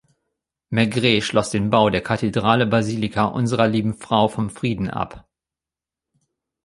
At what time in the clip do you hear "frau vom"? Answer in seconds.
3.93-4.49